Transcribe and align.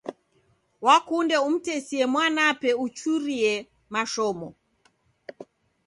Wakunde 0.85 1.35
umtesie 1.47 2.05
mwanape 2.13 2.69
uchurie 2.85 3.53
mashomo. 3.93 4.47